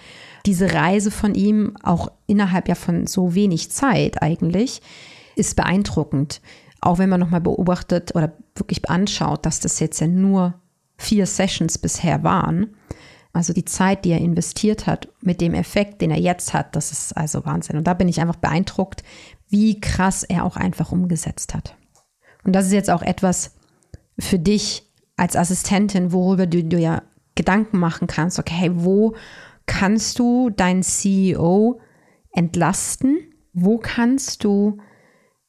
diese 0.45 0.73
Reise 0.73 1.11
von 1.11 1.35
ihm, 1.35 1.75
auch 1.83 2.11
innerhalb 2.25 2.67
ja 2.67 2.75
von 2.75 3.07
so 3.07 3.33
wenig 3.33 3.71
Zeit 3.71 4.21
eigentlich, 4.21 4.81
ist 5.35 5.55
beeindruckend. 5.55 6.41
Auch 6.81 6.99
wenn 6.99 7.09
man 7.09 7.19
nochmal 7.19 7.41
beobachtet 7.41 8.13
oder 8.15 8.33
wirklich 8.55 8.89
anschaut, 8.89 9.45
dass 9.45 9.59
das 9.59 9.79
jetzt 9.79 9.99
ja 9.99 10.07
nur 10.07 10.53
vier 10.97 11.25
Sessions 11.25 11.77
bisher 11.77 12.23
waren. 12.23 12.75
Also 13.33 13.53
die 13.53 13.65
Zeit, 13.65 14.03
die 14.03 14.11
er 14.11 14.19
investiert 14.19 14.87
hat, 14.87 15.09
mit 15.21 15.41
dem 15.41 15.53
Effekt, 15.53 16.01
den 16.01 16.11
er 16.11 16.19
jetzt 16.19 16.53
hat, 16.53 16.75
das 16.75 16.91
ist 16.91 17.15
also 17.15 17.45
Wahnsinn. 17.45 17.77
Und 17.77 17.85
da 17.85 17.93
bin 17.93 18.07
ich 18.07 18.19
einfach 18.19 18.37
beeindruckt, 18.37 19.03
wie 19.49 19.79
krass 19.79 20.23
er 20.23 20.43
auch 20.43 20.55
einfach 20.55 20.91
umgesetzt 20.91 21.53
hat. 21.53 21.76
Und 22.47 22.53
das 22.53 22.65
ist 22.65 22.71
jetzt 22.71 22.89
auch 22.89 23.01
etwas 23.01 23.51
für 24.17 24.39
dich 24.39 24.89
als 25.17 25.35
Assistentin, 25.35 26.13
worüber 26.13 26.47
du 26.47 26.63
dir 26.63 26.79
ja 26.79 27.03
Gedanken 27.35 27.77
machen 27.77 28.07
kannst. 28.07 28.39
Okay, 28.39 28.71
wo 28.73 29.15
kannst 29.65 30.17
du 30.17 30.49
deinen 30.49 30.81
CEO 30.81 31.81
entlasten? 32.31 33.17
Wo 33.51 33.77
kannst 33.77 34.45
du, 34.45 34.77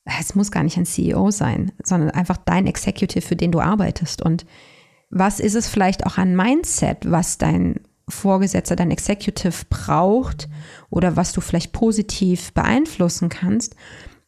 es 0.04 0.34
muss 0.34 0.50
gar 0.50 0.64
nicht 0.64 0.76
ein 0.76 0.86
CEO 0.86 1.30
sein, 1.30 1.70
sondern 1.84 2.10
einfach 2.10 2.36
dein 2.36 2.66
Executive, 2.66 3.24
für 3.24 3.36
den 3.36 3.52
du 3.52 3.60
arbeitest. 3.60 4.20
Und 4.20 4.44
was 5.08 5.38
ist 5.38 5.54
es 5.54 5.68
vielleicht 5.68 6.04
auch 6.04 6.18
ein 6.18 6.34
Mindset, 6.34 7.08
was 7.08 7.38
dein 7.38 7.78
Vorgesetzter, 8.08 8.74
dein 8.74 8.90
Executive 8.90 9.66
braucht 9.70 10.48
oder 10.90 11.14
was 11.14 11.32
du 11.32 11.40
vielleicht 11.40 11.70
positiv 11.70 12.52
beeinflussen 12.54 13.28
kannst, 13.28 13.76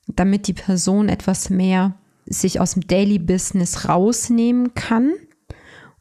damit 0.06 0.46
die 0.46 0.52
Person 0.52 1.08
etwas 1.08 1.50
mehr 1.50 1.96
sich 2.30 2.60
aus 2.60 2.72
dem 2.72 2.86
Daily 2.86 3.18
Business 3.18 3.88
rausnehmen 3.88 4.74
kann, 4.74 5.12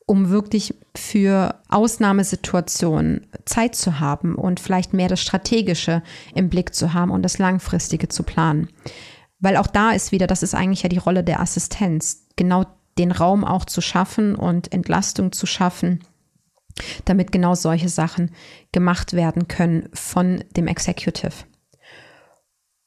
um 0.05 0.29
wirklich 0.29 0.75
für 0.95 1.59
Ausnahmesituationen 1.67 3.27
Zeit 3.45 3.75
zu 3.75 3.99
haben 3.99 4.35
und 4.35 4.59
vielleicht 4.59 4.93
mehr 4.93 5.09
das 5.09 5.21
Strategische 5.21 6.03
im 6.33 6.49
Blick 6.49 6.73
zu 6.73 6.93
haben 6.93 7.11
und 7.11 7.23
das 7.23 7.39
Langfristige 7.39 8.07
zu 8.07 8.23
planen. 8.23 8.69
Weil 9.39 9.57
auch 9.57 9.67
da 9.67 9.91
ist 9.91 10.11
wieder, 10.11 10.27
das 10.27 10.43
ist 10.43 10.53
eigentlich 10.53 10.83
ja 10.83 10.89
die 10.89 10.97
Rolle 10.97 11.23
der 11.23 11.39
Assistenz, 11.39 12.25
genau 12.35 12.65
den 12.97 13.11
Raum 13.11 13.43
auch 13.43 13.65
zu 13.65 13.81
schaffen 13.81 14.35
und 14.35 14.71
Entlastung 14.71 15.31
zu 15.31 15.45
schaffen, 15.45 16.03
damit 17.05 17.31
genau 17.31 17.55
solche 17.55 17.89
Sachen 17.89 18.31
gemacht 18.71 19.13
werden 19.13 19.47
können 19.47 19.89
von 19.93 20.43
dem 20.55 20.67
Executive. 20.67 21.45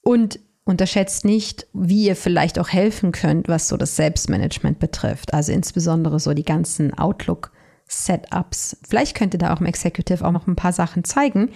Und 0.03 0.39
unterschätzt 0.65 1.25
nicht, 1.25 1.67
wie 1.73 2.07
ihr 2.07 2.17
vielleicht 2.17 2.59
auch 2.59 2.69
helfen 2.69 3.13
könnt, 3.13 3.49
was 3.49 3.69
so 3.69 3.77
das 3.77 3.97
Selbstmanagement 3.97 4.79
betrifft. 4.79 5.35
Also 5.35 5.53
insbesondere 5.53 6.21
so 6.21 6.35
die 6.35 6.45
ganzen 6.45 6.97
Outlook-Setups. 6.97 8.79
Vielleicht 8.89 9.17
könnt 9.17 9.35
ihr 9.35 9.39
da 9.39 9.53
auch 9.53 9.61
im 9.61 9.67
Executive 9.67 10.25
auch 10.25 10.33
noch 10.33 10.47
ein 10.47 10.57
paar 10.57 10.73
Sachen 10.73 11.05
zeigen, 11.05 11.51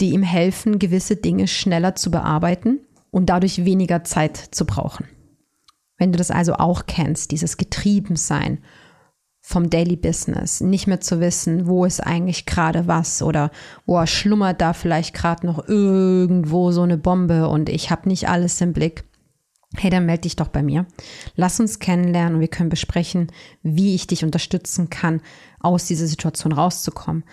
die 0.00 0.10
ihm 0.10 0.22
helfen, 0.22 0.78
gewisse 0.78 1.16
Dinge 1.16 1.48
schneller 1.48 1.94
zu 1.96 2.10
bearbeiten 2.10 2.80
und 3.10 3.26
dadurch 3.26 3.64
weniger 3.64 4.04
Zeit 4.04 4.36
zu 4.36 4.64
brauchen. 4.64 5.06
Wenn 5.98 6.12
du 6.12 6.18
das 6.18 6.30
also 6.30 6.54
auch 6.54 6.86
kennst, 6.86 7.30
dieses 7.30 7.56
Getriebensein 7.56 8.58
vom 9.44 9.68
Daily 9.68 9.96
Business, 9.96 10.60
nicht 10.60 10.86
mehr 10.86 11.00
zu 11.00 11.20
wissen, 11.20 11.66
wo 11.66 11.84
ist 11.84 12.00
eigentlich 12.00 12.46
gerade 12.46 12.86
was 12.86 13.22
oder 13.22 13.50
wo 13.84 14.04
schlummert 14.06 14.60
da 14.60 14.72
vielleicht 14.72 15.14
gerade 15.14 15.44
noch 15.44 15.68
irgendwo 15.68 16.70
so 16.70 16.82
eine 16.82 16.96
Bombe 16.96 17.48
und 17.48 17.68
ich 17.68 17.90
habe 17.90 18.08
nicht 18.08 18.28
alles 18.28 18.60
im 18.60 18.72
Blick. 18.72 19.04
hey, 19.76 19.90
dann 19.90 20.06
melde 20.06 20.22
dich 20.22 20.36
doch 20.36 20.48
bei 20.48 20.62
mir. 20.62 20.86
Lass 21.34 21.58
uns 21.58 21.78
kennenlernen 21.78 22.34
und 22.34 22.40
wir 22.40 22.48
können 22.48 22.68
besprechen, 22.68 23.32
wie 23.62 23.94
ich 23.94 24.06
dich 24.06 24.22
unterstützen 24.22 24.90
kann, 24.90 25.22
aus 25.60 25.86
dieser 25.86 26.06
Situation 26.06 26.52
rauszukommen. 26.52 27.24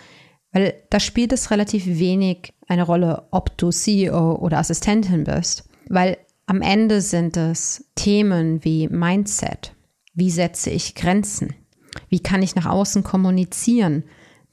Weil 0.50 0.74
da 0.88 1.00
spielt 1.00 1.32
es 1.32 1.50
relativ 1.50 1.86
wenig 1.86 2.54
eine 2.66 2.82
Rolle, 2.82 3.28
ob 3.30 3.56
du 3.58 3.70
CEO 3.70 4.36
oder 4.36 4.58
Assistentin 4.58 5.24
bist, 5.24 5.68
weil 5.88 6.16
am 6.46 6.62
Ende 6.62 7.02
sind 7.02 7.36
es 7.36 7.84
Themen 7.94 8.64
wie 8.64 8.88
Mindset. 8.88 9.74
Wie 10.14 10.30
setze 10.30 10.70
ich 10.70 10.96
Grenzen? 10.96 11.54
Wie 12.10 12.20
kann 12.20 12.42
ich 12.42 12.56
nach 12.56 12.66
außen 12.66 13.02
kommunizieren? 13.04 14.04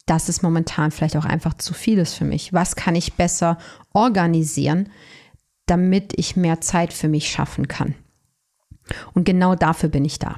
Das 0.05 0.29
ist 0.29 0.43
momentan 0.43 0.91
vielleicht 0.91 1.17
auch 1.17 1.25
einfach 1.25 1.55
zu 1.55 1.73
viel 1.73 1.97
ist 1.97 2.13
für 2.13 2.23
mich. 2.23 2.53
Was 2.53 2.77
kann 2.77 2.95
ich 2.95 3.15
besser 3.15 3.57
organisieren, 3.91 4.89
damit 5.65 6.13
ich 6.15 6.37
mehr 6.37 6.61
Zeit 6.61 6.93
für 6.93 7.09
mich 7.09 7.29
schaffen 7.29 7.67
kann? 7.67 7.95
Und 9.13 9.25
genau 9.25 9.55
dafür 9.55 9.89
bin 9.89 10.05
ich 10.05 10.17
da. 10.19 10.37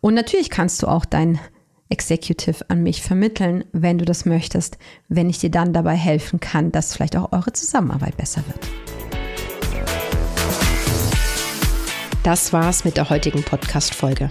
Und 0.00 0.14
natürlich 0.14 0.48
kannst 0.48 0.82
du 0.82 0.86
auch 0.86 1.04
dein 1.04 1.38
Executive 1.90 2.64
an 2.70 2.82
mich 2.82 3.02
vermitteln, 3.02 3.64
wenn 3.72 3.98
du 3.98 4.04
das 4.04 4.24
möchtest, 4.24 4.78
wenn 5.08 5.28
ich 5.28 5.38
dir 5.38 5.50
dann 5.50 5.72
dabei 5.72 5.96
helfen 5.96 6.38
kann, 6.38 6.70
dass 6.72 6.94
vielleicht 6.94 7.16
auch 7.16 7.32
eure 7.32 7.52
Zusammenarbeit 7.52 8.16
besser 8.16 8.42
wird. 8.46 8.68
Das 12.22 12.52
war's 12.52 12.84
mit 12.84 12.96
der 12.96 13.10
heutigen 13.10 13.42
Podcast-Folge. 13.42 14.30